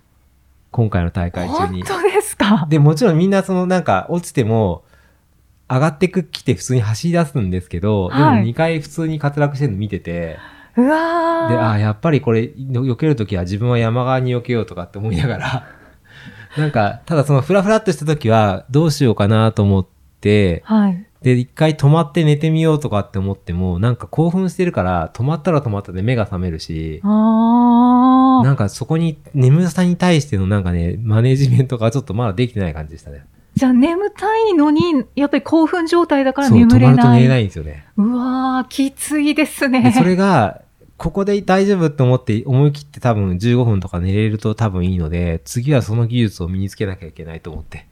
[0.71, 1.83] 今回の大会中に。
[1.85, 2.67] 本当ですか？
[2.69, 4.85] で、もちろんみんなそのなんか落ちても、
[5.68, 10.38] 上がってく来て普通に走り出すんですけど、はいでも2回普通に滑落してるの見てて、
[10.77, 15.66] うわーで、ああ、やっぱりこれ、避けるときは自分は山側に避けようとかって思いながら、
[16.59, 19.87] なんか、ただそのフラフラっとしたときはどうしようかなと思っ
[20.20, 21.07] て、はい。
[21.22, 28.44] で、一回止まって寝てみようとかって思っても、なんか興奮してるから、止まったら止まったで目が覚めるし、ああ。
[28.44, 33.24] なんかそこに眠さに対してのなんかね、マネジメントがちょっとまだできてない感じでしたね。
[33.55, 36.95] じゃあ眠たいのに、やっぱり興奮状態だからそう、眠れない。
[36.95, 37.87] 止まると寝れないんですよね。
[37.97, 39.95] うわー、きついですでね。
[39.97, 40.62] それが、
[40.97, 47.87] ここで大丈夫って思って思い切って多分15分とか寝れると多分いいので、次はその技術を身につけなきゃいけないと思って。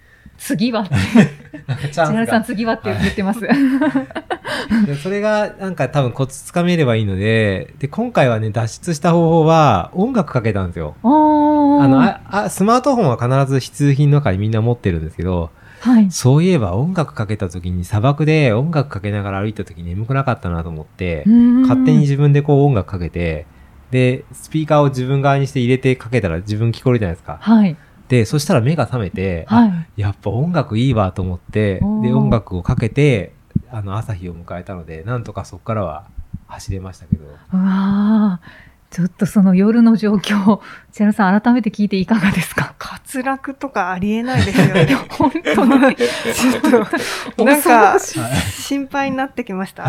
[0.45, 3.41] 次は、 チ千春さん次はって言ってます。
[4.87, 10.97] でそれがなんか多分コツつかめればいいので、で、今回はね、脱出した方法は音楽かけたんですよ。
[11.05, 15.51] あのああ、スマートフォンは必ず必需品の中にみんな持ってるんですけど、
[15.81, 16.11] はい。
[16.11, 21.25] そういえば音楽かけた時に砂漠で音楽かけながら歩いた時眠くなかったなと思って、
[21.63, 23.47] 勝手に自分でこう音楽かけて、
[23.93, 27.39] で、スピーカーを自分側にして入れてかけたら自分聞こえるじゃないですか。
[27.41, 27.77] はい。
[28.13, 30.01] で、そしたら目が覚めて、あはい。
[30.03, 33.33] やっぱ音楽いいわと思って、で、音楽をかけて、
[33.71, 36.05] あの、朝日を迎えたので、なんとかそこからは
[36.47, 37.25] 走れましたけど。
[37.25, 38.72] うわー。
[38.93, 40.61] ちょっとその夜の状況、
[40.93, 42.75] 千春さん改めて聞いていかがですか？
[43.15, 44.87] 滑落とかありえないですよね。
[45.09, 45.97] 本当に。
[45.97, 46.87] ちょっ
[47.37, 49.87] と、なんか、心配になってきました。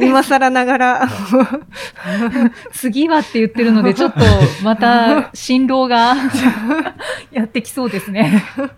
[0.00, 1.08] 今更ながら。
[2.72, 4.20] 次はって言ってるので、ちょっと
[4.62, 6.14] また辛労が
[7.32, 8.44] やってきそうですね。
[8.54, 8.74] そうなんで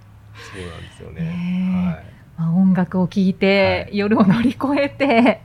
[0.97, 1.21] すよね。
[1.21, 2.05] ねはい
[2.39, 5.41] まあ、音楽を聴いて、はい夜を乗り越えて、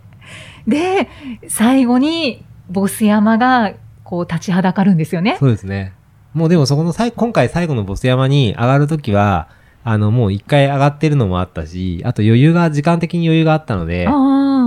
[0.67, 1.10] で、
[1.47, 3.73] 最後にボス山が
[4.13, 5.38] こう立ちはだかるんですよね。
[5.39, 5.93] そうですね。
[6.36, 9.47] もうでもそこのさい今回最後のボス山に上がるときは、
[9.84, 14.08] あの、もう一回上がってるのもあったし、あと余裕が、時間的に余裕があったので。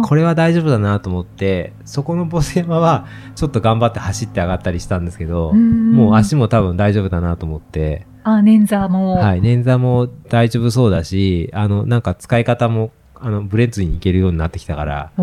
[0.04, 6.42] これは大丈夫だなと思って、そこのボス山はちょっと頑張って走って上がったりしたんですけど、もう足も。
[6.42, 9.14] も多分大丈夫だなと思って、あ、捻挫も。
[9.14, 15.10] はい、捻挫も大丈夫そうだし、あの、なんか使い方も、あの、ブレッズにいけるようになってきたから。
[15.16, 15.22] そ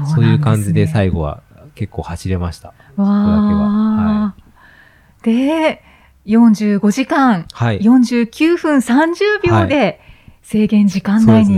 [0.00, 1.42] うね、そういう感じで最後は
[1.74, 2.68] 結構走れました。
[2.68, 4.34] わここだけはあ、
[5.22, 5.82] で、
[6.26, 7.80] 45時間、はい。
[7.80, 10.00] 49分30秒で
[10.42, 11.56] 制限時間内に、すね。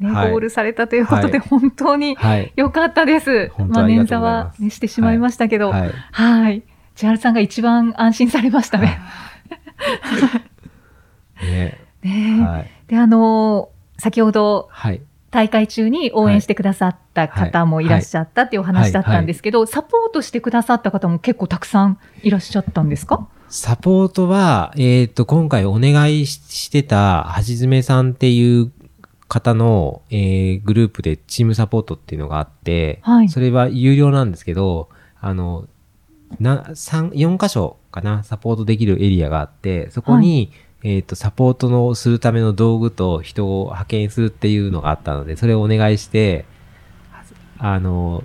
[0.00, 2.52] ねはいゴールされたということで、は本当にはい。
[2.56, 3.50] 良かったです。
[3.58, 5.92] まあ、本当あ捻挫は、ね、してしまいましたけど、はい。
[6.12, 6.62] はい。
[6.94, 9.00] 千春さんが一番安心されましたね。
[11.42, 11.78] ね。
[12.02, 12.70] ねはい。
[12.86, 15.02] で、あのー先ほどはい。
[15.30, 23.28] 大会中に応援してくださった方もいらっしゃったっていうお話だったんですけど、サポートしてくださった方も結構たくさんいらっしゃったんですか？
[23.48, 28.72] サポートは、えっ、と、今回お願いししてた、橋爪さんっていう
[29.26, 33.28] 方の、えーグループでチームサポートっていうのがあって、はい。
[33.28, 34.88] それは有料なんですけど、
[35.20, 35.66] あの、
[36.40, 40.52] な、三、4箇所かな、サポートできるエリアがあって、そこに、
[40.84, 46.44] えっ、と、サポートのするための道具と人を派遣するっていうのがあったので、それをお願いして、
[47.58, 48.22] あの、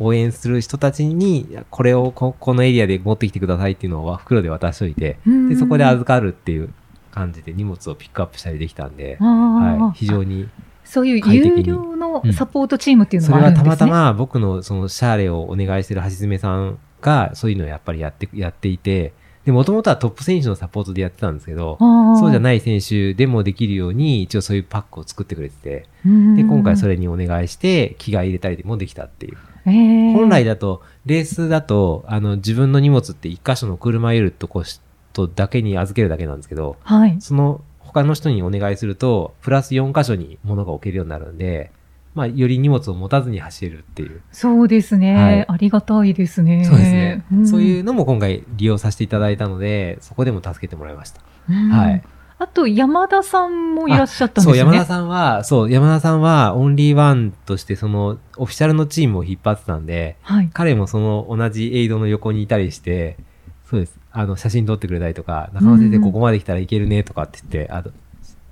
[0.00, 6.72] 応援する人たちに、これをここのエリアで持ってきてくださいっていうのを袋で渡しといて、で、そこで預かるっていう
[7.12, 10.48] 感じで荷物をピックアップしたりできたんで、はい、非常に。
[10.84, 13.76] そういう有料のサポートチームっていうのそれはもあるんですね。
[13.76, 19.12] たまたま僕のそのシャーレをお願いしてる橋爪さんがそういうのをやっぱりやって、やっていて、
[19.48, 21.78] で、もともとはトップ選手のサポートでやってたんですけど、
[22.20, 22.42] そうじゃい。
[22.42, 29.38] ない選手でもできるように一応そういうパックを作ってくれてて、うんで、今回それにお願いして着替え入れたりもできたっていう。
[29.64, 34.82] えー本来だと、レースだと、あの、自分の荷物って一箇所の車いるとこし
[35.14, 37.16] とだけに預けるだけなんですけど、はい。
[37.18, 41.70] その他の人にお願いすると、プラス4箇所に物が置けるようになるんで、
[42.18, 44.22] まあ、より荷物を持たずに走れるっていう。
[44.32, 46.64] そうですね、はいありがたいですね。
[46.64, 51.20] そうですね、んそういうのも今回利用させていただいたので、そこでも助けてもらいました。
[51.48, 52.02] うんはい。
[52.40, 54.56] あと、山田さんもいらっしゃったんですそう。
[54.56, 60.50] 山田さんは、そう、山田さんはオンリーワンとしてその、オフィシャルのチームを引っ張ってたんで、はい。
[60.52, 63.16] 彼もその同じエイドの横にいたりして、
[63.64, 63.98] そうです。
[64.12, 67.90] あの、写真撮ってくれたりとか、中野先生うんここまで来たらいけるねとかって言って、あと、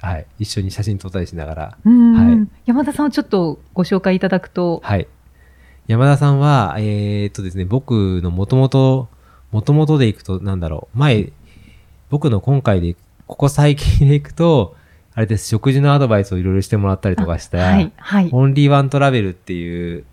[0.07, 2.13] はい、一緒に写真撮ったりしながら、うん。
[2.15, 2.49] はい。
[2.65, 5.09] 山田さんをちょっとご紹介いただくと、はい。
[5.89, 9.09] 山田さんは、えーっとですね、僕のもともと、
[9.51, 11.33] もともとでいくと、なんだろう、前、
[12.09, 12.95] 僕の今回で、
[13.27, 14.77] ここ最近でいくと、
[15.15, 18.29] あれです、食事のアドバイスをいろいろしてもらったりとかした、はい、はい。
[18.33, 20.05] オンリーワントラベルっていう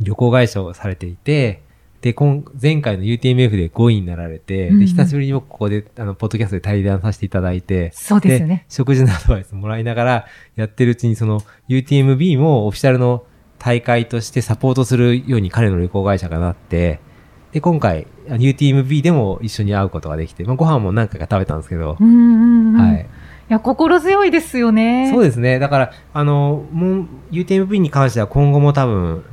[0.00, 1.62] 旅行会社をされていて、
[2.00, 8.64] で、今、前回の UTMF で5位になられて、うんうんで、久しぶりに僕ここで、あの、ポッドキャストで対談させていただいて、そうですよね。
[8.68, 13.24] 食事のアドバイスもらいながらやってるうちに、その UTMB もオフィシャルの
[13.58, 17.00] 大会としてサポートするように彼の旅行会社がなって、
[17.52, 22.80] で、今回、あ UTMB でも一緒に会うことができて、まあ、ご飯も何回か食べたんですけどう、んうんうん。。
[22.80, 23.52] はいい。
[23.52, 25.10] や、心強いですよね。
[25.10, 25.58] そうですね。
[25.58, 29.24] だから、あの、もう UTMB に関しては今後も多分、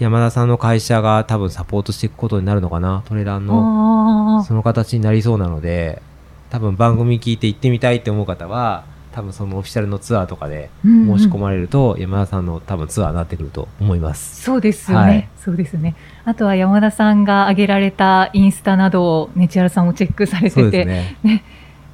[0.00, 3.02] 山田さんの会社が多分サポートしていくことになるのかな？
[3.04, 6.00] トレランの、あその形になりそうなので、
[6.48, 14.40] 多分番組聞いて行ってみたいって思う方は、多分そのオフィシャルのツアーとかで申し込まれると、山田さんの多分ツアーになってくると思います。
[14.40, 15.94] そうですよね、はいそうですね。
[16.24, 21.44] あとは山田さんが上げられたインスタなどをねちはるさんもチェックされてて、ね。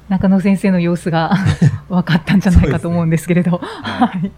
[0.07, 1.33] 中野先生の様子が
[1.89, 4.31] 分かったんじゃないかと思うんですけれど、はい。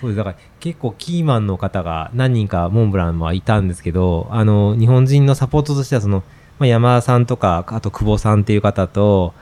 [0.00, 0.16] そうです。
[0.16, 6.22] だから結構キーマンの方が何人かモンブランはいたんですけど、あの、日本人のサポートとしてはその、
[6.58, 9.34] まあ、山田さんとか、あと久保さんっていう方と、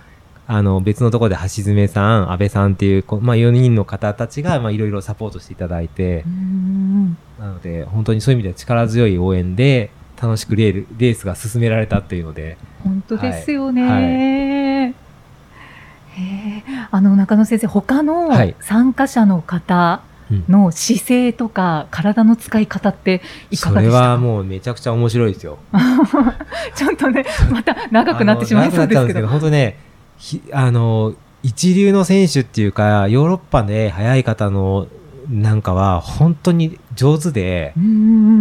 [0.49, 9.91] あの、別のところで橋爪さん、安倍さんっていう、まあ、4人の方たちが、まあ、いろいろサポートしていただいてう、んなので、本当にそういう意味では力強い応援で、
[10.21, 13.87] 楽しくレールレースが進められたっていうので、本当ですよね。
[13.87, 14.03] はい。
[14.05, 18.55] へえあの中野先生、他のはい。
[18.61, 20.16] 参加者の方うん
[20.49, 24.09] の姿勢とか体の使い方っていかそれがでしたか？
[24.11, 25.59] はもうめちゃくちゃ面白いですよ。
[26.75, 29.29] ちょっとね、また長くなってしまいそうですけど。
[29.29, 29.79] 本当ね、
[30.19, 34.89] ひあの、一流の選手っていうか、ヨーロッパで速い方の
[35.31, 37.75] なんかは本当に上手で、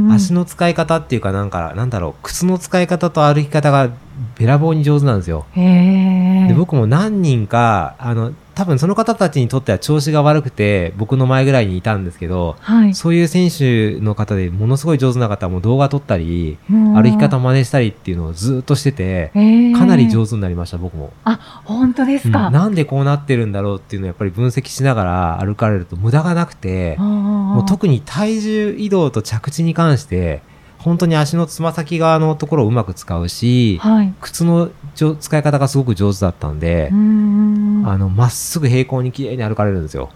[0.10, 3.92] 足の使い方っていうかなんか、なんだろう、靴の使い方と歩き方が
[4.40, 5.46] べらぼうに上手なんですよ。
[5.56, 19.32] で僕も何人か、あの、多分その方たちにとっては調子が悪くて、僕の前ぐらいにいたんですけど、はい、そういう選手の方でものすごい上手な方も動画撮ったり、歩歩き方真似したりっていうのをずっとしてて、
[19.76, 21.12] かなり上手になりました、僕も。
[21.26, 22.48] あ、本当ですか？
[22.48, 22.54] うん。
[22.54, 27.06] なんでこうなってるんだろうっていうのをやっぱり分析しながら歩かれると無駄がなくて、も
[27.56, 30.42] もう特に体重移動と着地に関して、
[30.78, 34.14] 本当に足のつま先側のところをうまく使うし、はい。
[34.22, 40.10] 靴の使い方がすごく上手だったんであの、まっすぐ平行に綺麗に歩かれるんですよ。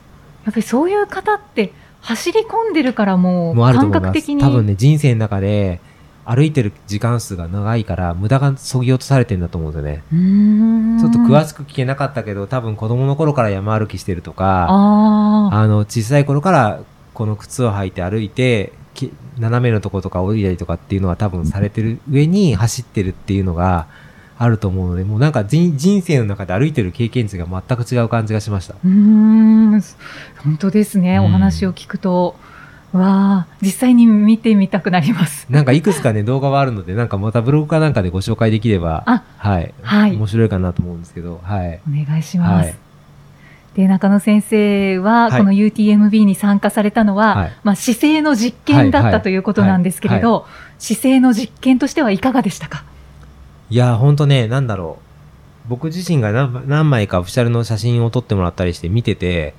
[0.50, 3.92] っぱりそういう方って走り込んでるからもう感。
[3.92, 4.42] 覚的に。
[4.42, 5.80] 多分ね、人生の中で
[6.26, 11.00] 歩いてる時間数が長いから、無駄が削ぎ落とされてるんだと思うんですよね。
[11.00, 14.68] ちょっと詳しく聞けなかったけど、多分子供の頃から山歩きしてるとか。
[14.70, 16.80] あの、小さい頃から
[17.20, 23.88] この靴を履いて歩いて、き斜めのとことか降りたりとかっていうのは多分されてる上に走ってるっていうのが
[24.38, 28.76] あると思うので、もうなんか人人生の中で歩いてる経験値が全く違う感じがしました。
[28.76, 29.82] うーん。
[30.38, 31.18] 本当ですね。
[31.18, 32.38] うんお話を聞くと。
[32.94, 35.46] わあ、実際に見てみたくなります。
[35.50, 41.82] なんかいくつかね、 動画はあるので、なんかまたブログかなんかでご紹介できれば、あはい、はい面白いかなと思うんですけど、はい。
[41.86, 42.66] お願いします。
[42.68, 42.89] はい
[43.80, 45.40] で中野先生は、はい。
[45.40, 47.52] この UTMB に参加されたのは、はい。
[47.64, 50.46] まあ、姿勢の実験だったということなんですけれど、
[50.78, 52.84] 姿勢の実験としてはいかがでしたか？
[53.70, 55.00] いや、ほんとね、なんだろ
[55.66, 55.70] う。
[55.70, 59.54] 僕自身が何何枚かオフィシャルの写真を撮ってもらったりして見てて、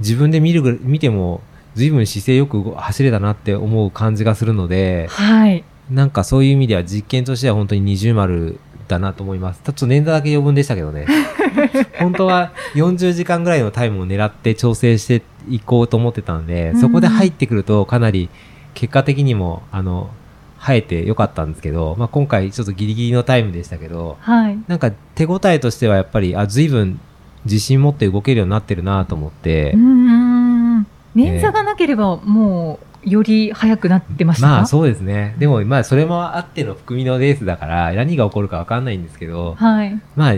[0.00, 1.40] 自分で見るぐ見ても、
[1.74, 5.64] 随分姿勢よく動走れたなって思う感じがするので、はい。
[5.90, 8.60] なんかそういう意味では実験としては本当に二重丸
[8.92, 9.60] だなと思います。
[9.64, 11.06] ちょっと年代だけ余分でしたけどね。
[11.98, 18.28] 本当は40時間ぐらいのタイムを狙って調整していこうと思ってたんで、そこで入ってくるとかなり
[18.74, 20.10] 結果的にも、あの、
[20.58, 24.58] 生えてよかったんですけど、まあ、今回ちょっとギリギリのタイムでしたけど、はい。
[24.68, 27.00] なんか手応えとしてはやっぱり、あ、随分
[27.44, 30.86] 自信持って動けるようになってるなと思ってうー、ん。
[31.16, 34.52] 捻挫がなければ、もう、より速くなってましたか？
[34.52, 35.34] まあそうですね。
[35.38, 40.00] でもまあそれもあっての含みのレースだから何が起こるかわかんないんですけど、はい。
[40.14, 40.34] まあ、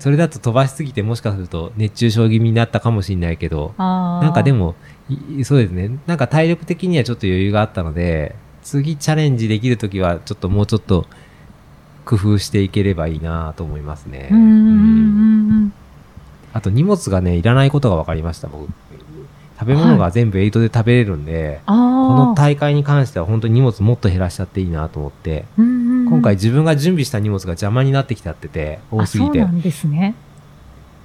[0.00, 4.74] それだと飛ばしすぎてもしかすると熱中症気味になったかもしれないけど、なんかでも、
[5.10, 5.98] いそうですね。
[6.06, 11.06] なんか体力的にはちょっと余裕があったので、次チャレンジできるときはちょっともうちょっと
[12.06, 14.28] 工夫していければいいなと思いますね。
[14.30, 14.42] うーんう
[15.66, 15.72] ん
[16.54, 18.68] あと荷物がね、いらないことが分かりました、僕。
[19.58, 21.76] 食べ物が全部エイトで食べれるんで、あこ
[22.14, 22.34] のあ。
[22.34, 29.58] 大会に関しては本当に荷物もっと減らしちゃっていいなと思って、うんうんうん今回自分が準備した荷物が邪魔になってきちゃってて、多すぎてあそうな。
[29.58, 30.14] んですね。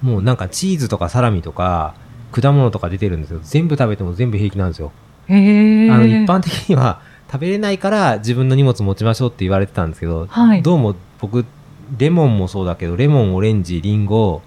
[0.02, 1.94] もうなんかチーズとかサラミとか、
[2.32, 4.92] 果物とか出てるんですけど、全部食べても全部平気なんですよ。
[5.28, 7.00] あの、一般的には
[7.32, 11.46] 食べれないから自分の荷物持ちましょうって言われてたんですけど、はいどうも僕、
[11.96, 14.42] レモンもそうだけど、レモン、オレンジ、リンゴ、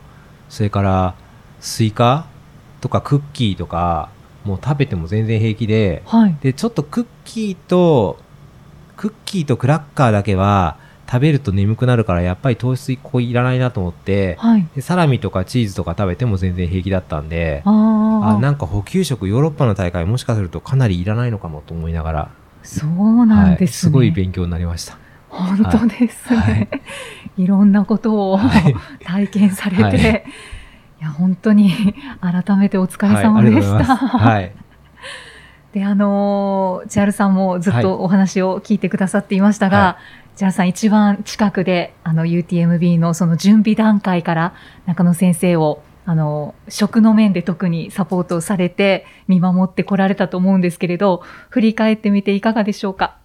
[0.49, 1.15] それから
[1.59, 2.27] スイカ
[2.83, 4.09] とかクッキーとか、
[4.43, 6.35] もう食べても全然平気で、はい。
[6.41, 8.19] で、ちょっとクッキーと、
[8.97, 10.75] クッキーとクラッカーだけは
[11.09, 14.67] 食べると眠くなるからやっぱり糖質ここいらないなと思って、はい。
[14.75, 18.29] でサラミとかチーズとか食べても全然平気だったんで、ああ。
[18.37, 22.31] あなんか補給食ヨーロッパの大会もしかするとかなりいらないのかもと思いながら、
[22.63, 23.73] そうなんはい、ですね。
[23.73, 24.97] すごい勉強になりました。
[25.29, 26.37] 本当ですね。
[26.37, 26.69] はい
[27.43, 29.99] い、ろんなことをはい 体験されて、はいい、
[31.03, 31.71] や本当に
[32.21, 33.83] 改めてお疲れはい、様でした。
[33.83, 34.51] はい。
[35.73, 39.97] で、あのー、千春さんもずっはいとお話を聞いてくださっていましたが、は
[40.35, 44.53] 千春さん一番近くで、あの UTMB のその準備段階から
[44.85, 53.17] 中野先生をあの、食の面で特にサポートをされて見守ってこられたと思うんですけれど、振り返ってみていかがでしょうか？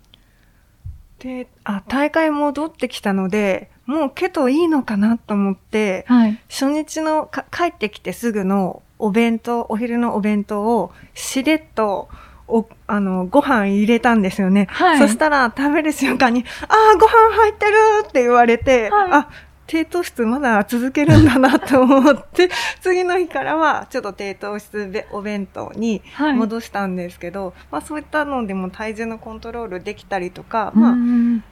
[1.18, 6.38] で、あ、大会戻ってきたので、もうケトいいのかなと思って、はい。
[6.50, 12.10] 初日のか帰ってきてすぐのお弁当、お昼のお弁当をしれっと、
[12.46, 14.66] お、あの、ご飯入れたんですよね。
[14.70, 14.98] はい。
[14.98, 17.72] そしたら食べる瞬間に、ああ、ご飯入ってる
[18.06, 19.28] って言われて、はいあ、
[19.66, 22.50] 低糖質まだ続けるんだなと思って、
[22.82, 31.44] 次の日からはちょっと低糖質べお弁当にはい、戻したんですけど、まあそういったのでも体重のコントロールできたりとか、まあ、うん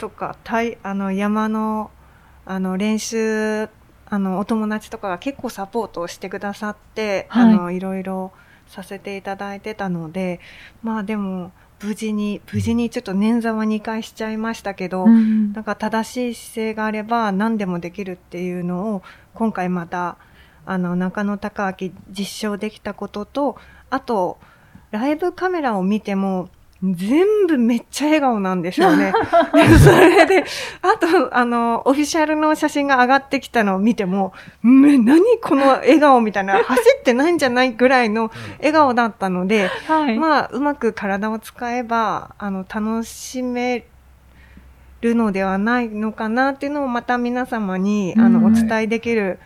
[0.00, 1.90] とか、体、あの、山の、
[2.46, 3.68] あの、練習、
[4.06, 7.78] あの、お友達とかが結構サポートをしてくださって、はいあの、い。
[7.78, 8.32] ろいろ
[8.66, 10.40] させていただいてたので、
[10.82, 19.02] まあでも、無事に、無事にちょっと捻挫は2回しちゃいましたけど、うんなんか正しい姿勢があれば何でもできるっていうのを
[19.34, 20.16] 今回また
[20.66, 23.56] あの中野孝明実証できたことと
[23.88, 24.38] あと
[24.90, 26.50] ライブカメラを見ても
[26.82, 29.12] 全部めっちゃ笑顔なんですよね。
[29.84, 30.44] それで、
[30.80, 40.18] あと、あの、オフィシャルの写真が上がってきたのを見ても、め何この笑顔みたいな、走ってないんじゃないぐらいの笑顔だったので、はい。
[40.18, 43.84] まあ、うまく体を使えば、あの、楽しめ
[45.02, 49.38] るのではないのかなっていうのをまた皆様に、あの、うんお伝えできる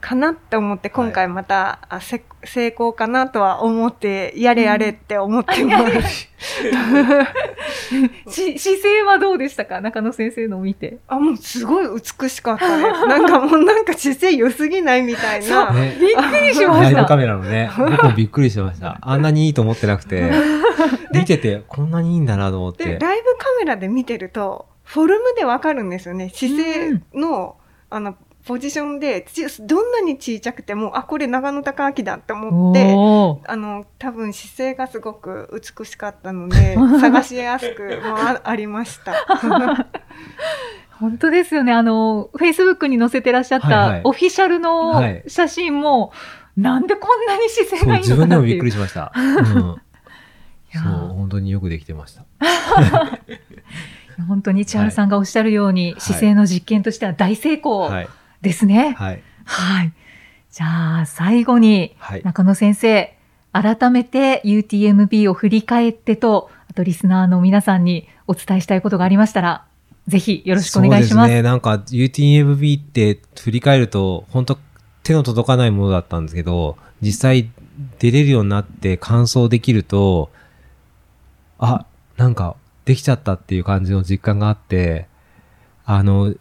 [0.00, 6.28] かなって思って、今回また、あせ成功かなとは思って、やれやれって思ってます。
[8.30, 9.80] し 姿勢はどうでしたか？
[9.80, 10.98] 中野先生のを見て。
[11.08, 11.86] あ、もうすごい
[12.20, 13.06] 美しかったです。
[13.06, 15.72] なんかもうなんか姿勢良すぎないみたいな。
[15.72, 16.82] ねびっくりしました。
[16.82, 18.98] ライブカメラのね、僕もびっくりしてました。
[19.00, 20.30] あんなにいいと思ってなくて、
[21.12, 22.98] 見ててこんなにいいんだなと思っで、て。
[22.98, 26.30] ライブカメラで見てると、フォルムでわかるんですよね。
[26.32, 27.56] 姿勢の、
[27.90, 28.14] あの、
[28.48, 32.94] ポジションで、ちどんなに小さくても、あ、これ長野高明だって思って、
[33.46, 39.12] あの、多分姿勢がすごく美しかったので、 探しやすくもあありました。
[40.98, 41.74] 本当ですよね。
[41.74, 46.14] あの、Facebook に載せてらっしゃっはいはいたオフィシャルのはい写真も、
[46.56, 48.48] なんでこんなに姿勢がいい自のかなっていう。
[48.48, 49.12] 分でもびっくりしました。
[49.14, 49.42] うん。
[50.72, 52.24] そう、本当によくできてました。
[54.26, 58.08] 本当に千原さんがおっしゃるように、い姿勢の実験としては大成功はい。
[58.42, 58.94] ですね。
[58.98, 59.22] はい。
[59.44, 59.92] はい。
[60.50, 62.22] じゃあ、最後に、はい。
[62.22, 63.16] 中野先生、
[63.52, 69.64] 改めて UTMB を振り返ってと、あとリスナーの皆さんにお伝えしたいことがありましたら、
[70.06, 71.26] ぜひよろしくお願いします。
[71.26, 71.42] そうですね。
[71.42, 74.58] なんか UTMB って振り返ると、本当
[75.02, 77.50] 手の届かないものだったんですけど、実際
[77.98, 80.30] 出れるようになって完走できると、
[81.58, 81.86] あ、
[82.16, 85.06] なんかできちゃったっていう感じの実感があって、
[85.84, 86.34] あの、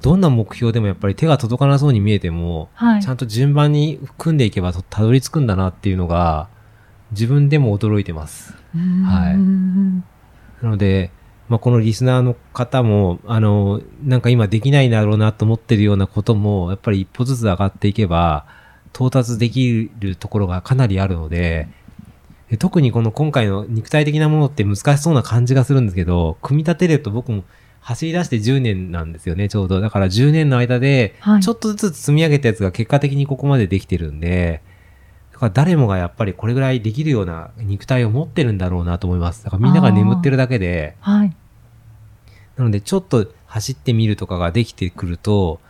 [0.00, 3.02] どんな目標でもやっぱり手が届かなそうに見えても、はい。
[3.02, 6.48] ちゃんと順番に組んでいけばとたどり着くんだなっていうのが、
[7.10, 8.54] 自分でも驚いてます。
[8.74, 10.04] はいうん
[10.62, 11.10] なので、
[11.48, 18.46] まあ、このリスナーの方も、あの、なんか今できないだろうなと思ってるようなことも、やっぱり一歩ずつ上がっていけば、
[18.94, 21.68] 到達できるところがかなりあるので、
[22.50, 27.44] で特にこの今回の肉体的なものって難しそうな感じがするんですけど、組み立てると僕も
[27.84, 29.82] 走り出して10年なんですよね、ちょうど。
[29.82, 34.62] だから10年の間で、はいちょっとずつ積み上げたやつが結果的にここまでできてるんで、
[35.32, 39.44] だから誰もがやっぱりこれぐらいできるような肉体を持ってるんだろうなと思います。
[39.44, 41.36] だからみんなが眠ってるだけで、はい。
[42.56, 45.60] なのでちょっと走ってみるとかができてくると、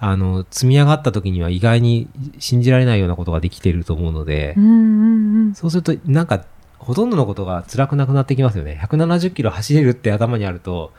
[0.00, 2.08] あの、積み上がった時には意外に
[2.40, 5.54] 信じられないようなことができてると思うのでう、んうんうん。
[5.54, 6.46] そうするとなんか
[6.78, 8.80] ほとんどのことが辛くなくなってきますよね。
[8.82, 10.92] 170キロ走れるって頭にあると、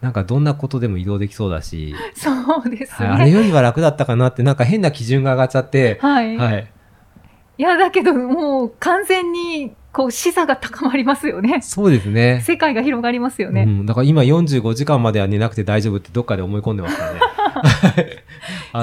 [0.00, 2.30] なんかどんなことでも移動できそうだし、そ
[2.64, 3.30] うですはい、あれね。
[3.30, 6.36] よりは楽だったかなってなんか変な基準が上がっちゃって、はい。
[6.36, 6.70] はい。
[7.58, 11.62] いや、だけどもう完全に、こう、視座が高まりますよね。
[11.62, 12.42] そうですね。
[12.44, 13.62] 世界が広がりますよね。
[13.62, 17.20] うん、だから今45時間までは寝なくて大丈夫ってどっかで思い込んでますからね。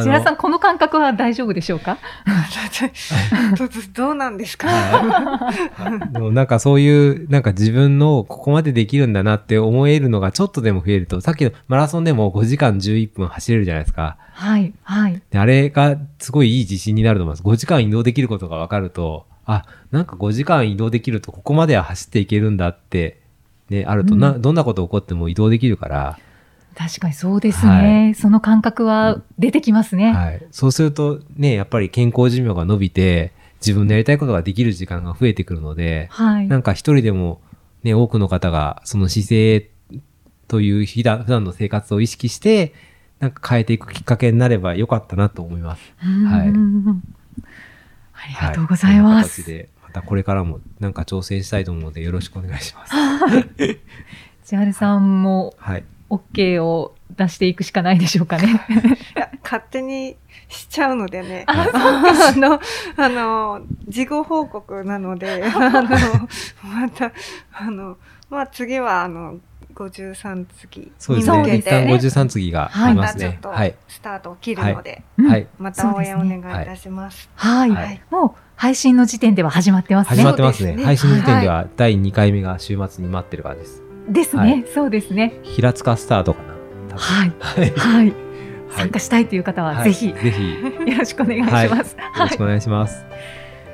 [0.01, 1.97] 白井さん、この感覚は大丈夫でしょうか？
[3.57, 3.69] ど
[4.05, 4.69] どうなんですか？
[6.11, 14.17] でもなんかそういう、なんか自分のここまでできるんだなって思えるのがちょっとでも増えると、さっきのマラソンでも5時間11分走れるじゃないですか。
[14.33, 15.21] はい、はい。
[15.29, 17.43] で、あれがすごいいい自信になると思います。
[17.43, 23.19] 5時間移動できることが分かると、あ、なんか5時間移動できるとここまでは走っていけるんだって、
[23.69, 26.19] ね、あると、うんな、どんなこと起こっても移動できるから、
[26.75, 28.15] 確かにそうですね。
[28.17, 30.13] その感覚は出てきますね。
[30.13, 30.45] はい。
[30.51, 36.47] そうするとね、やっぱり健康寿命が伸びて、自分のやりたいことができる時間が増えてくるので、はい。
[36.47, 37.41] なんか一人でも
[37.83, 39.69] ね、多くの方がその姿勢
[40.47, 42.73] という普段の生活を意識して、
[43.19, 45.93] なんか変えていくきっかけになればよかったなと思います。
[45.99, 47.03] はいうん
[48.13, 49.41] ありがとうございます。
[49.41, 52.93] 形で、またこれからもなんか挑戦したいと思うのでよろしくお願いします。
[54.43, 55.83] 千春さんもはい。
[56.09, 58.65] OK を出していくしかないでしょうかね。
[59.15, 60.15] いや勝手に
[60.47, 61.43] しちゃうのでね。
[61.47, 62.59] ああの、
[62.97, 65.83] あの、事後報告なので、 あの、
[66.63, 67.11] また、
[67.51, 67.97] あの、
[68.29, 69.37] まあ、次は、あの、
[69.73, 71.35] 53次そうですね。
[71.35, 73.39] そうです一旦ね53次がありまますね。
[73.43, 73.75] はい。
[73.87, 75.47] スタートを切るので、うんはい。
[75.57, 77.29] また応援お願いいたします。
[77.35, 80.17] はい、はいもう配信の時点では始まってますね。
[80.17, 83.83] 始まってますね配信の時点では第2回目が週末に待ってる感じです。
[84.09, 85.39] ですね、はいそうですね。
[85.43, 86.41] 平塚スタートか
[86.89, 86.97] な。
[86.97, 87.33] はい。
[87.39, 87.71] はい。
[87.71, 88.13] はい。
[88.71, 91.95] 参加したいという方は、はいぜひ、ぜひ、よよろしくお願いします。
[92.19, 93.05] ろしくお願いします。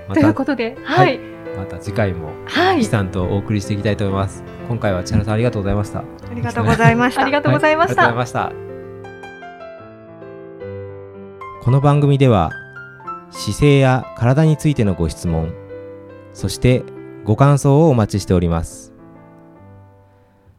[0.07, 1.19] まというた、ことで、ははいい。
[1.57, 2.79] また次回も、はい。
[2.79, 4.43] キさんとお送りしていきたいと思います。
[4.67, 5.99] 今回は千原さんありがとうございました。
[5.99, 6.03] あ
[6.33, 7.21] りがとうございました。
[7.21, 8.01] ありがとうございました。
[8.03, 8.69] はいありがとうございました。
[11.61, 12.51] この番組では
[13.31, 15.53] 姿勢や体についてのご質問
[16.33, 16.83] そして
[17.25, 18.88] ご感想をお待ちしております